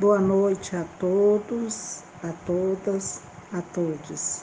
[0.00, 3.20] Boa noite a todos, a todas,
[3.52, 4.40] a todos.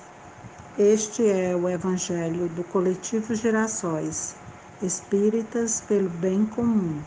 [0.78, 4.36] Este é o Evangelho do Coletivo Gerações
[4.84, 7.02] Espíritas pelo Bem Comum.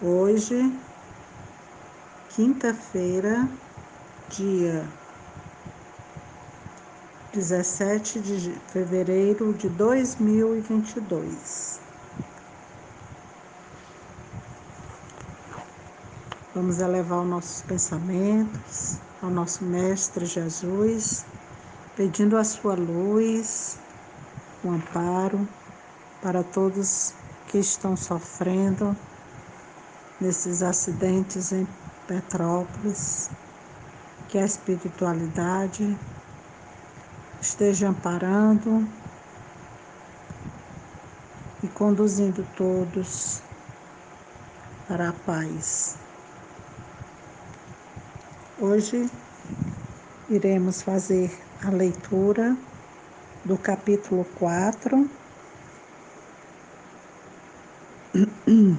[0.00, 0.72] Hoje,
[2.28, 3.48] quinta-feira,
[4.30, 4.86] dia
[7.32, 11.81] 17 de fevereiro de 2022.
[16.54, 21.24] Vamos elevar os nossos pensamentos ao nosso Mestre Jesus,
[21.96, 23.78] pedindo a sua luz,
[24.62, 25.48] o um amparo
[26.20, 27.14] para todos
[27.48, 28.94] que estão sofrendo
[30.20, 31.66] nesses acidentes em
[32.06, 33.30] Petrópolis,
[34.28, 35.98] que a espiritualidade
[37.40, 38.86] esteja amparando
[41.62, 43.40] e conduzindo todos
[44.86, 46.01] para a paz.
[48.64, 49.10] Hoje
[50.30, 52.56] iremos fazer a leitura
[53.44, 55.10] do capítulo 4.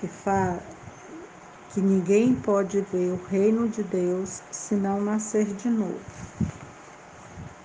[0.00, 0.60] Que fala
[1.72, 6.00] que ninguém pode ver o reino de Deus se não nascer de novo.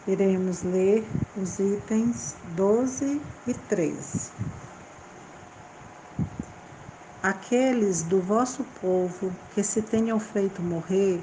[0.07, 1.03] Iremos ler
[1.35, 4.29] os itens 12 e 13.
[7.25, 11.19] Aqueles do vosso povo que se tenham feito morrer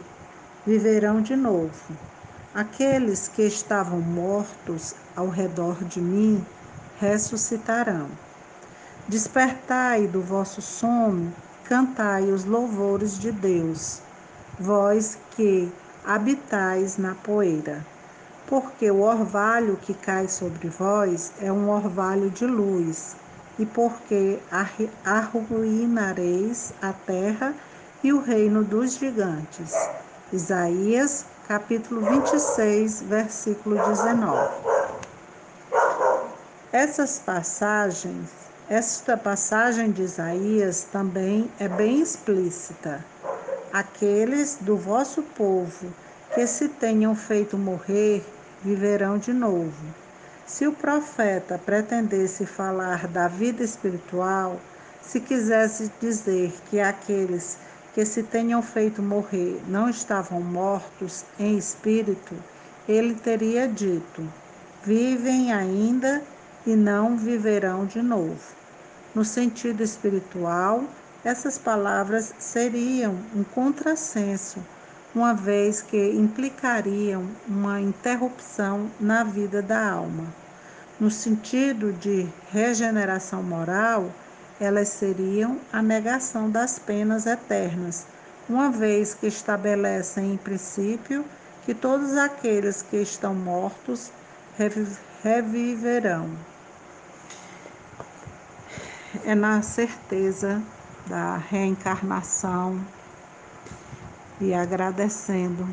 [0.67, 1.97] viverão de novo.
[2.53, 6.45] Aqueles que estavam mortos ao redor de mim
[6.99, 8.09] ressuscitarão.
[9.07, 14.01] Despertai do vosso sono, cantai os louvores de Deus,
[14.59, 15.73] vós que
[16.05, 17.87] habitais na poeira.
[18.49, 23.22] Porque o orvalho que cai sobre vós é um orvalho de luz
[23.59, 24.39] e porque
[25.05, 27.55] arruinareis a terra
[28.03, 29.73] e o reino dos gigantes.
[30.33, 34.51] Isaías, capítulo 26, versículo 19.
[36.73, 38.31] Essas passagens,
[38.69, 43.05] esta passagem de Isaías também é bem explícita.
[43.73, 45.93] Aqueles do vosso povo
[46.35, 48.25] que se tenham feito morrer
[48.63, 50.02] viverão de novo
[50.53, 54.61] se o profeta pretendesse falar da vida espiritual,
[55.01, 57.57] se quisesse dizer que aqueles
[57.95, 62.35] que se tenham feito morrer não estavam mortos em espírito,
[62.87, 64.31] ele teria dito:
[64.85, 66.23] vivem ainda
[66.67, 68.55] e não viverão de novo.
[69.15, 70.85] No sentido espiritual,
[71.25, 74.63] essas palavras seriam um contrassenso,
[75.15, 80.42] uma vez que implicariam uma interrupção na vida da alma.
[81.01, 84.05] No sentido de regeneração moral,
[84.61, 88.07] elas seriam a negação das penas eternas,
[88.49, 91.25] uma vez que estabelecem em princípio
[91.65, 94.11] que todos aqueles que estão mortos
[95.23, 96.29] reviverão.
[99.25, 100.63] É na certeza
[101.07, 102.81] da reencarnação
[104.41, 105.69] e agradecendo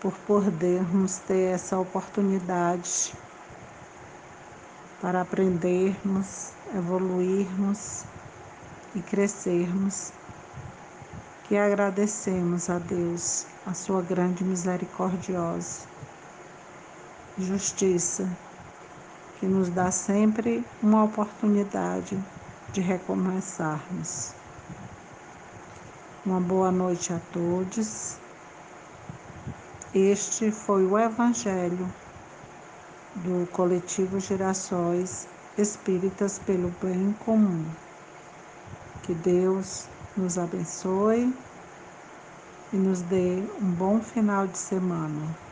[0.00, 3.14] por podermos ter essa oportunidade
[5.00, 8.04] para aprendermos, evoluirmos
[8.94, 10.12] e crescermos,
[11.44, 15.88] que agradecemos a Deus a sua grande misericordiosa
[17.38, 18.28] justiça,
[19.38, 22.18] que nos dá sempre uma oportunidade
[22.72, 24.32] de recomeçarmos.
[26.26, 28.16] Uma boa noite a todos.
[29.94, 31.88] Este foi o Evangelho
[33.24, 37.64] do coletivo Gerações Espíritas pelo Bem Comum.
[39.02, 41.34] Que Deus nos abençoe
[42.72, 45.47] e nos dê um bom final de semana.